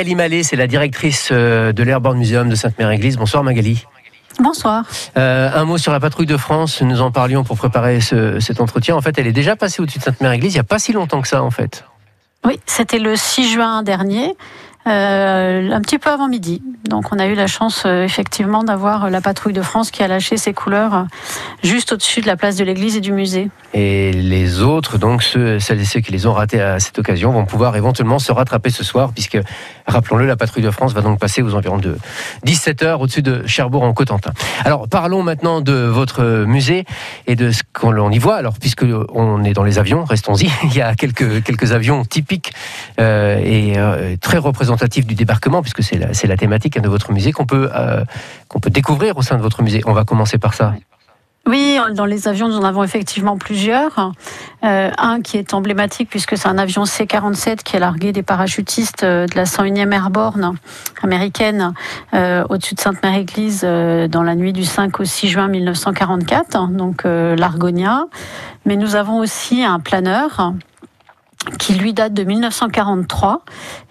Magali 0.00 0.14
Mallet, 0.14 0.42
c'est 0.44 0.54
la 0.54 0.68
directrice 0.68 1.30
euh, 1.32 1.72
de 1.72 1.82
l'Airborne 1.82 2.18
Museum 2.18 2.48
de 2.48 2.54
Sainte-Mère-Église. 2.54 3.16
Bonsoir 3.16 3.42
Magali. 3.42 3.84
Bonsoir. 4.38 4.84
Euh, 5.16 5.50
un 5.52 5.64
mot 5.64 5.76
sur 5.76 5.90
la 5.90 5.98
patrouille 5.98 6.24
de 6.26 6.36
France. 6.36 6.82
Nous 6.82 7.00
en 7.00 7.10
parlions 7.10 7.42
pour 7.42 7.56
préparer 7.56 8.00
ce- 8.00 8.38
cet 8.38 8.60
entretien. 8.60 8.94
En 8.94 9.00
fait, 9.00 9.18
elle 9.18 9.26
est 9.26 9.32
déjà 9.32 9.56
passée 9.56 9.82
au-dessus 9.82 9.98
de 9.98 10.04
Sainte-Mère-Église 10.04 10.52
il 10.52 10.56
n'y 10.56 10.60
a 10.60 10.62
pas 10.62 10.78
si 10.78 10.92
longtemps 10.92 11.20
que 11.20 11.26
ça, 11.26 11.42
en 11.42 11.50
fait. 11.50 11.84
Oui, 12.44 12.60
c'était 12.64 13.00
le 13.00 13.16
6 13.16 13.50
juin 13.52 13.82
dernier, 13.82 14.36
euh, 14.86 15.70
un 15.70 15.80
petit 15.80 15.98
peu 15.98 16.08
avant 16.08 16.28
midi. 16.28 16.62
Donc 16.88 17.12
on 17.12 17.18
a 17.18 17.26
eu 17.26 17.34
la 17.34 17.46
chance 17.46 17.82
euh, 17.84 18.04
effectivement 18.04 18.62
d'avoir 18.62 19.04
euh, 19.04 19.10
la 19.10 19.20
patrouille 19.20 19.52
de 19.52 19.60
France 19.60 19.90
qui 19.90 20.02
a 20.02 20.08
lâché 20.08 20.36
ses 20.36 20.54
couleurs 20.54 21.06
juste 21.62 21.92
au-dessus 21.92 22.20
de 22.20 22.26
la 22.26 22.36
place 22.36 22.56
de 22.56 22.64
l'église 22.64 22.96
et 22.96 23.00
du 23.00 23.12
musée. 23.12 23.50
Et 23.74 24.12
les 24.12 24.62
autres, 24.62 24.96
donc 24.96 25.22
celles 25.22 25.80
et 25.80 25.84
ceux 25.84 26.00
qui 26.00 26.12
les 26.12 26.26
ont 26.26 26.32
ratés 26.32 26.60
à 26.60 26.78
cette 26.78 26.98
occasion, 26.98 27.32
vont 27.32 27.44
pouvoir 27.44 27.76
éventuellement 27.76 28.18
se 28.18 28.32
rattraper 28.32 28.70
ce 28.70 28.82
soir, 28.82 29.12
puisque, 29.12 29.38
rappelons-le, 29.86 30.26
la 30.26 30.36
patrouille 30.36 30.62
de 30.62 30.70
France 30.70 30.94
va 30.94 31.02
donc 31.02 31.18
passer 31.18 31.42
aux 31.42 31.54
environs 31.54 31.76
de 31.76 31.98
17h 32.46 32.98
au-dessus 32.98 33.20
de 33.20 33.46
Cherbourg 33.46 33.82
en 33.82 33.92
Cotentin. 33.92 34.32
Alors, 34.64 34.88
parlons 34.88 35.22
maintenant 35.22 35.60
de 35.60 35.72
votre 35.72 36.44
musée 36.46 36.86
et 37.26 37.36
de 37.36 37.50
ce 37.50 37.62
qu'on 37.74 38.10
y 38.10 38.18
voit. 38.18 38.36
Alors, 38.36 38.54
puisque 38.58 38.86
on 39.12 39.44
est 39.44 39.52
dans 39.52 39.64
les 39.64 39.78
avions, 39.78 40.04
restons-y. 40.04 40.50
Il 40.64 40.74
y 40.74 40.80
a 40.80 40.94
quelques, 40.94 41.42
quelques 41.42 41.72
avions 41.72 42.04
typiques 42.04 42.52
et 42.98 43.74
très 44.22 44.38
représentatifs 44.38 44.77
du 44.86 45.14
débarquement, 45.14 45.62
puisque 45.62 45.82
c'est 45.82 46.26
la, 46.26 46.36
thématique 46.36 46.76
hein, 46.76 46.80
de 46.80 46.88
votre 46.88 47.12
musée 47.12 47.32
qu'on 47.32 47.46
peut, 47.46 47.70
euh, 47.74 48.04
qu'on 48.48 48.60
peut 48.60 48.70
découvrir 48.70 49.16
au 49.16 49.22
sein 49.22 49.36
de 49.36 49.42
votre 49.42 49.62
musée. 49.62 49.82
On 49.86 49.92
va 49.92 50.04
commencer 50.04 50.38
par 50.38 50.54
ça. 50.54 50.74
Oui, 51.46 51.78
dans 51.94 52.04
les 52.04 52.28
avions, 52.28 52.48
nous 52.48 52.58
en 52.58 52.64
avons 52.64 52.84
effectivement 52.84 53.38
plusieurs. 53.38 54.12
Euh, 54.64 54.90
un 54.98 55.22
qui 55.22 55.38
est 55.38 55.54
emblématique 55.54 56.10
puisque 56.10 56.36
c'est 56.36 56.48
un 56.48 56.58
avion 56.58 56.84
C-47 56.84 57.62
qui 57.62 57.76
a 57.76 57.78
largué 57.78 58.12
des 58.12 58.22
parachutistes 58.22 59.02
euh, 59.02 59.26
de 59.26 59.34
la 59.34 59.44
101e 59.44 59.92
Airborne 59.92 60.56
américaine 61.02 61.72
au-dessus 62.12 62.74
de 62.74 62.80
Sainte-Mère-Église 62.80 63.62
dans 63.62 64.22
la 64.22 64.34
nuit 64.34 64.52
du 64.52 64.64
5 64.64 65.00
au 65.00 65.04
6 65.04 65.28
juin 65.28 65.48
1944, 65.48 66.68
donc 66.68 67.04
l'Argonia. 67.04 68.06
Mais 68.66 68.76
nous 68.76 68.96
avons 68.96 69.18
aussi 69.18 69.62
un 69.62 69.78
planeur 69.78 70.52
qui 71.58 71.74
lui 71.74 71.92
date 71.92 72.14
de 72.14 72.24
1943 72.24 73.42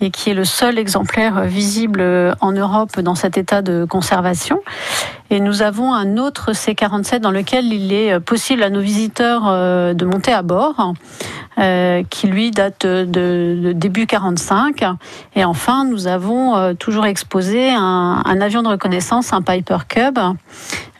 et 0.00 0.10
qui 0.10 0.30
est 0.30 0.34
le 0.34 0.44
seul 0.44 0.78
exemplaire 0.78 1.42
visible 1.42 2.02
en 2.40 2.52
Europe 2.52 3.00
dans 3.00 3.14
cet 3.14 3.38
état 3.38 3.62
de 3.62 3.84
conservation. 3.84 4.60
Et 5.30 5.40
nous 5.40 5.62
avons 5.62 5.94
un 5.94 6.16
autre 6.16 6.52
C47 6.52 7.18
dans 7.18 7.30
lequel 7.30 7.72
il 7.72 7.92
est 7.92 8.20
possible 8.20 8.62
à 8.62 8.70
nos 8.70 8.80
visiteurs 8.80 9.44
euh, 9.46 9.94
de 9.94 10.04
monter 10.04 10.32
à 10.32 10.42
bord, 10.42 10.94
euh, 11.58 12.02
qui 12.08 12.26
lui 12.26 12.50
date 12.50 12.86
de, 12.86 13.04
de 13.04 13.72
début 13.72 14.06
45. 14.06 14.84
Et 15.36 15.44
enfin, 15.44 15.84
nous 15.84 16.06
avons 16.06 16.56
euh, 16.56 16.74
toujours 16.74 17.06
exposé 17.06 17.70
un, 17.70 18.22
un 18.24 18.40
avion 18.40 18.62
de 18.62 18.68
reconnaissance, 18.68 19.32
un 19.32 19.42
Piper 19.42 19.78
Cub, 19.88 20.18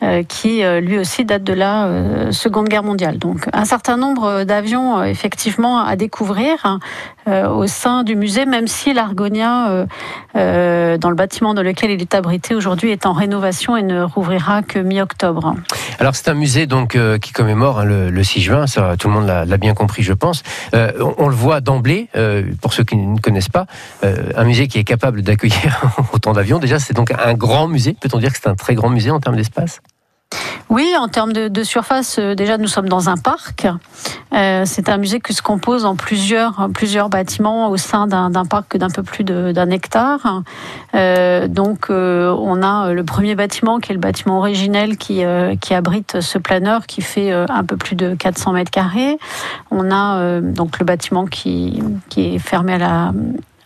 euh, 0.03 0.23
qui 0.23 0.63
euh, 0.63 0.81
lui 0.81 0.97
aussi 0.99 1.25
date 1.25 1.43
de 1.43 1.53
la 1.53 1.85
euh, 1.85 2.31
Seconde 2.31 2.67
Guerre 2.67 2.83
mondiale. 2.83 3.17
Donc 3.17 3.47
un 3.53 3.65
certain 3.65 3.97
nombre 3.97 4.43
d'avions 4.43 5.03
effectivement 5.03 5.79
à 5.79 5.95
découvrir 5.95 6.79
euh, 7.27 7.47
au 7.49 7.65
sein 7.65 8.03
du 8.03 8.15
musée, 8.15 8.45
même 8.45 8.67
si 8.67 8.93
l'Argonia, 8.93 9.85
dans 10.33 11.09
le 11.09 11.15
bâtiment 11.15 11.53
dans 11.53 11.63
lequel 11.63 11.91
il 11.91 12.01
est 12.01 12.13
abrité 12.13 12.55
aujourd'hui, 12.55 12.91
est 12.91 13.05
en 13.05 13.13
rénovation 13.13 13.77
et 13.77 13.83
ne 13.83 14.03
rouvrira 14.03 14.61
que 14.61 14.79
mi-octobre. 14.79 15.55
Alors 15.99 16.15
c'est 16.15 16.29
un 16.29 16.33
musée 16.33 16.65
donc 16.67 16.95
euh, 16.95 17.17
qui 17.17 17.31
commémore 17.31 17.79
hein, 17.79 17.85
le, 17.85 18.09
le 18.09 18.23
6 18.23 18.41
juin, 18.41 18.67
ça 18.67 18.95
tout 18.97 19.07
le 19.07 19.13
monde 19.13 19.25
l'a 19.25 19.57
bien 19.57 19.73
compris 19.73 20.03
je 20.03 20.13
pense. 20.13 20.43
Euh, 20.73 20.91
on, 20.99 21.25
on 21.25 21.27
le 21.27 21.35
voit 21.35 21.61
d'emblée, 21.61 22.09
euh, 22.15 22.43
pour 22.61 22.73
ceux 22.73 22.83
qui 22.83 22.95
ne 22.95 23.19
connaissent 23.19 23.49
pas, 23.49 23.65
euh, 24.03 24.31
un 24.35 24.43
musée 24.43 24.67
qui 24.67 24.77
est 24.77 24.83
capable 24.83 25.21
d'accueillir 25.21 25.81
autant 26.13 26.33
d'avions. 26.33 26.59
Déjà 26.59 26.79
c'est 26.79 26.93
donc 26.93 27.11
un 27.11 27.33
grand 27.33 27.67
musée, 27.67 27.95
peut-on 27.99 28.19
dire 28.19 28.31
que 28.31 28.39
c'est 28.41 28.49
un 28.49 28.55
très 28.55 28.75
grand 28.75 28.89
musée 28.89 29.11
en 29.11 29.19
termes 29.19 29.35
d'espace? 29.35 29.81
Oui, 30.69 30.93
en 30.99 31.07
termes 31.07 31.31
de, 31.31 31.63
surface, 31.63 32.17
euh, 32.17 32.33
déjà 32.33 32.57
nous 32.57 32.67
sommes 32.67 32.89
dans 32.89 33.07
un 33.07 33.17
parc. 33.17 33.67
Euh, 34.33 34.63
c'est 34.65 34.89
un 34.89 34.97
musée 34.97 35.21
qui 35.21 35.33
se 35.33 35.43
compose 35.43 35.85
en 35.85 35.95
plusieurs, 35.95 36.67
plusieurs 36.73 37.07
bâtiments 37.07 37.69
au 37.69 37.77
sein 37.77 38.07
d'un 38.07 38.45
parc 38.45 38.75
d'un 38.75 38.89
peu 38.89 39.03
plus 39.03 39.23
d'un 39.23 39.69
hectare. 39.69 40.41
Euh, 40.95 41.47
donc 41.47 41.87
on 41.89 42.63
a 42.63 42.91
le 42.91 43.03
premier 43.03 43.35
bâtiment 43.35 43.79
qui 43.79 43.91
est 43.91 43.95
le 43.95 44.01
bâtiment 44.01 44.39
originel 44.39 44.97
qui, 44.97 45.23
abrite 45.23 46.19
ce 46.19 46.37
planeur 46.39 46.87
qui 46.87 47.01
fait 47.01 47.31
un 47.31 47.63
peu 47.63 47.77
plus 47.77 47.95
de 47.95 48.15
400 48.15 48.53
mètres 48.53 48.71
carrés. 48.71 49.17
On 49.71 49.91
a 49.91 50.41
donc 50.41 50.79
le 50.79 50.85
bâtiment 50.85 51.25
qui 51.25 51.81
est 52.17 52.39
fermé 52.39 52.73
à 52.73 52.77
la 52.77 53.13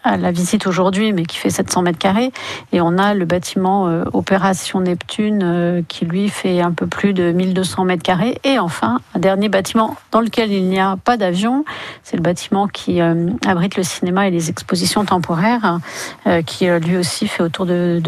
à 0.04 0.18
la 0.18 0.32
visite 0.32 0.68
aujourd'hui, 0.68 1.14
mais 1.14 1.24
qui 1.26 1.38
fait 1.38 1.50
700 1.50 1.82
mètres 1.82 1.98
carrés. 1.98 2.32
Et 2.72 2.82
on 2.82 2.98
a 2.98 3.14
le 3.14 3.26
bâtiment 3.26 3.88
euh, 3.88 4.04
Opération 4.14 4.82
Neptune 4.82 5.42
euh, 5.44 5.82
qui 5.88 6.06
lui 6.06 6.30
fait 6.30 6.62
un 6.62 6.72
peu 6.72 6.88
plus 6.88 7.14
de 7.14 7.32
1200 7.32 7.86
mètres 7.86 8.04
carrés. 8.04 8.40
Et 8.44 8.60
enfin, 8.60 9.00
un 9.16 9.20
dernier 9.20 9.50
bâtiment 9.50 9.96
dans 10.12 10.22
lequel 10.22 10.52
il 10.52 10.66
n'y 10.66 10.80
a 10.80 10.98
pas 10.98 11.18
d'avion, 11.18 11.66
c'est 12.04 12.18
le 12.18 12.24
bâtiment 12.24 12.68
qui 12.68 13.02
euh, 13.02 13.30
abrite 13.46 13.76
le 13.76 13.84
cinéma 13.84 14.28
et 14.28 14.32
les 14.32 14.50
expositions 14.50 15.04
temporaires, 15.06 15.80
euh, 16.28 16.42
qui 16.42 16.68
lui 16.68 16.98
aussi 16.98 17.28
fait 17.28 17.44
autour 17.44 17.66
de 17.66 18.02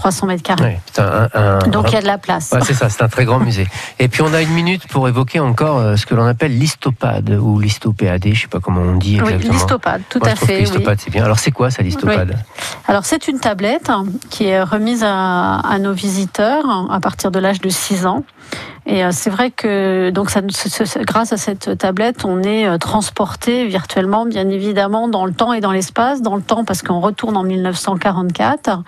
300 0.00 0.26
mètres 0.28 0.42
carrés. 0.42 0.64
Ouais, 0.64 0.80
c'est 0.92 1.02
un, 1.02 1.28
un- 1.34 1.58
un- 1.62 1.68
Donc 1.68 1.90
il 1.90 1.94
y 1.94 1.96
a 1.98 2.00
de 2.00 2.06
la 2.06 2.16
place. 2.16 2.50
Ouais, 2.52 2.60
c'est 2.64 2.72
ça, 2.74 2.88
c'est 2.88 3.02
un 3.02 3.08
très 3.08 3.26
grand 3.26 3.38
musée. 3.38 3.66
Et 3.98 4.08
puis 4.08 4.22
on 4.22 4.32
a 4.32 4.40
une 4.40 4.48
minute 4.50 4.86
pour 4.88 5.06
évoquer 5.08 5.40
encore 5.40 5.78
euh, 5.78 5.96
ce 5.96 6.06
que 6.06 6.14
l'on 6.14 6.24
appelle 6.26 6.58
l'histopade 6.58 7.28
ou 7.30 7.58
l'histopéade, 7.60 8.24
je 8.32 8.40
sais 8.40 8.48
pas 8.48 8.60
comment 8.60 8.80
on 8.80 8.96
dit 8.96 9.20
Oui, 9.20 9.28
exactement. 9.28 9.52
l'histopade, 9.52 10.02
tout 10.08 10.18
Moi, 10.20 10.28
à 10.30 10.36
fait. 10.36 10.54
oui. 10.54 10.60
l'histopade 10.62 10.98
c'est 11.02 11.10
bien. 11.10 11.24
Alors 11.24 11.38
c'est 11.38 11.50
quoi 11.50 11.70
ça 11.70 11.82
l'histopade 11.82 12.34
Alors 12.88 13.04
c'est 13.04 13.28
une 13.28 13.40
tablette 13.40 13.90
qui 14.30 14.46
est 14.46 14.62
remise 14.62 15.04
à, 15.06 15.56
à 15.58 15.78
nos 15.78 15.92
visiteurs 15.92 16.64
à 16.90 16.98
partir 17.00 17.30
de 17.30 17.38
l'âge 17.38 17.60
de 17.60 17.68
6 17.68 18.06
ans. 18.06 18.24
Et 18.86 19.04
euh, 19.04 19.10
c'est 19.12 19.30
vrai 19.30 19.50
que 19.52 20.10
donc 20.10 20.30
ça, 20.30 20.40
grâce 21.02 21.32
à 21.32 21.36
cette 21.36 21.76
tablette, 21.78 22.24
on 22.24 22.42
est 22.42 22.66
euh, 22.66 22.78
transporté 22.78 23.66
virtuellement, 23.66 24.24
bien 24.26 24.48
évidemment, 24.48 25.06
dans 25.06 25.26
le 25.26 25.32
temps 25.32 25.52
et 25.52 25.60
dans 25.60 25.70
l'espace. 25.70 26.22
Dans 26.22 26.34
le 26.34 26.42
temps 26.42 26.64
parce 26.64 26.82
qu'on 26.82 26.98
retourne 27.00 27.36
en 27.36 27.44
1944, 27.44 28.82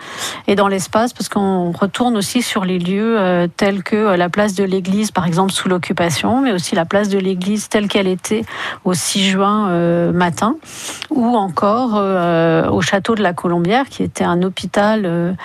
et 0.49 0.55
dans 0.57 0.67
l'espace 0.69 1.02
parce 1.13 1.29
qu'on 1.29 1.73
retourne 1.73 2.17
aussi 2.17 2.43
sur 2.43 2.65
les 2.65 2.79
lieux 2.79 3.19
euh, 3.19 3.49
tels 3.49 3.83
que 3.83 3.97
euh, 3.97 4.17
la 4.17 4.29
place 4.29 4.55
de 4.55 4.63
l'église, 4.63 5.11
par 5.11 5.27
exemple, 5.27 5.51
sous 5.51 5.69
l'occupation, 5.69 6.41
mais 6.41 6.53
aussi 6.53 6.77
la 6.77 6.85
place 6.85 7.09
de 7.09 7.19
l'église 7.19 7.69
telle 7.69 7.89
qu'elle 7.89 8.07
était 8.07 8.45
au 8.85 8.95
6 8.95 9.25
juin 9.25 9.69
euh, 9.71 10.13
matin 10.13 10.57
ou 11.11 11.37
encore 11.37 11.95
au 12.73 12.81
château 12.81 13.15
de 13.15 13.23
la 13.23 13.33
Colombière, 13.33 13.89
qui 13.89 14.03
était 14.03 14.25
un 14.25 14.43
hôpital 14.43 15.37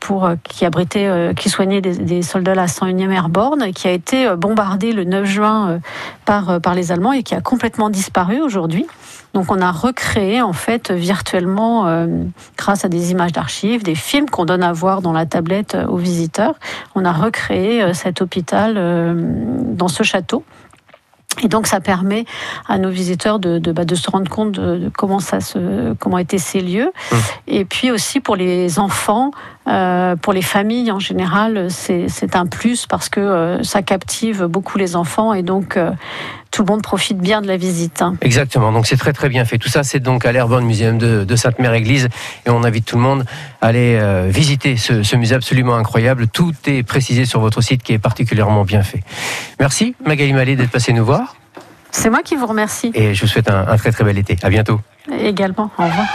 pour 0.00 0.30
qui 0.44 0.64
abritait, 0.64 1.32
qui 1.36 1.50
soignait 1.50 1.80
des, 1.80 1.96
des 1.96 2.22
soldats 2.22 2.52
de 2.52 2.56
la 2.56 2.66
101e 2.66 3.10
Airborne, 3.10 3.72
qui 3.72 3.88
a 3.88 3.90
été 3.90 4.34
bombardé 4.36 4.92
le 4.92 5.04
9 5.04 5.24
juin 5.24 5.80
par 6.28 6.50
euh, 6.50 6.58
par 6.60 6.74
les 6.74 6.92
Allemands 6.92 7.12
et 7.12 7.22
qui 7.22 7.34
a 7.34 7.40
complètement 7.40 7.88
disparu 7.88 8.40
aujourd'hui. 8.42 8.86
Donc 9.34 9.50
on 9.50 9.60
a 9.60 9.70
recréé 9.70 10.42
en 10.42 10.52
fait 10.52 10.90
virtuellement, 10.90 11.86
euh, 11.86 12.06
grâce 12.56 12.84
à 12.84 12.88
des 12.88 13.10
images 13.10 13.32
d'archives, 13.32 13.82
des 13.82 13.94
films 13.94 14.28
qu'on 14.28 14.44
donne 14.44 14.62
à 14.62 14.72
voir 14.72 15.02
dans 15.02 15.12
la 15.12 15.26
tablette 15.26 15.74
euh, 15.74 15.86
aux 15.86 15.96
visiteurs, 15.96 16.54
on 16.94 17.04
a 17.04 17.12
recréé 17.12 17.94
cet 17.94 18.20
hôpital 18.20 18.74
euh, 18.76 19.14
dans 19.74 19.88
ce 19.88 20.02
château. 20.02 20.44
Et 21.42 21.48
donc 21.48 21.66
ça 21.66 21.78
permet 21.78 22.24
à 22.66 22.78
nos 22.78 22.90
visiteurs 22.90 23.38
de, 23.38 23.58
de, 23.58 23.70
bah, 23.70 23.84
de 23.84 23.94
se 23.94 24.10
rendre 24.10 24.28
compte 24.28 24.52
de, 24.52 24.76
de 24.76 24.88
comment 24.88 25.20
ça 25.20 25.40
se, 25.40 25.94
comment 25.94 26.18
étaient 26.18 26.38
ces 26.38 26.60
lieux. 26.60 26.90
Mmh. 27.12 27.16
Et 27.46 27.64
puis 27.64 27.90
aussi 27.92 28.18
pour 28.18 28.34
les 28.34 28.78
enfants, 28.80 29.30
euh, 29.68 30.16
pour 30.16 30.32
les 30.32 30.42
familles 30.42 30.90
en 30.90 30.98
général, 30.98 31.68
c'est 31.70 32.34
un 32.36 32.46
plus 32.46 32.86
parce 32.86 33.08
que 33.08 33.20
euh, 33.20 33.62
ça 33.62 33.82
captive 33.82 34.44
beaucoup 34.44 34.78
les 34.78 34.96
enfants 34.96 35.34
et 35.34 35.42
donc 35.42 35.76
euh, 35.76 35.90
tout 36.50 36.62
le 36.62 36.70
monde 36.72 36.82
profite 36.82 37.18
bien 37.18 37.42
de 37.42 37.46
la 37.46 37.56
visite. 37.56 38.00
hein. 38.00 38.16
Exactement, 38.22 38.72
donc 38.72 38.86
c'est 38.86 38.96
très 38.96 39.12
très 39.12 39.28
bien 39.28 39.44
fait. 39.44 39.58
Tout 39.58 39.68
ça, 39.68 39.82
c'est 39.82 40.00
donc 40.00 40.24
à 40.24 40.32
l'Airborne 40.32 40.64
Museum 40.64 40.96
de, 40.96 41.24
de 41.24 41.36
Sainte-Mère-Église 41.36 42.08
et 42.46 42.50
on 42.50 42.64
invite 42.64 42.86
tout 42.86 42.96
le 42.96 43.02
monde 43.02 43.24
à 43.60 43.66
aller 43.66 44.00
visiter 44.28 44.76
ce, 44.76 45.02
ce 45.02 45.16
musée 45.16 45.34
absolument 45.34 45.76
incroyable. 45.76 46.28
Tout 46.28 46.52
est 46.66 46.82
précisé 46.82 47.26
sur 47.26 47.40
votre 47.40 47.60
site 47.60 47.82
qui 47.82 47.92
est 47.92 47.98
particulièrement 47.98 48.64
bien 48.64 48.82
fait. 48.82 49.02
Merci 49.60 49.94
Magali 50.06 50.32
Mallet 50.32 50.56
d'être 50.56 50.70
passée 50.70 50.92
nous 50.92 51.04
voir 51.04 51.36
C'est 51.90 52.10
moi 52.10 52.22
qui 52.22 52.36
vous 52.36 52.46
remercie 52.46 52.90
et 52.94 53.14
je 53.14 53.20
vous 53.20 53.26
souhaite 53.28 53.50
un, 53.50 53.66
un 53.68 53.76
très 53.76 53.92
très 53.92 54.04
bel 54.04 54.16
été. 54.16 54.36
À 54.42 54.48
bientôt. 54.48 54.80
également. 55.20 55.70
Au 55.78 55.84
revoir. 55.84 56.06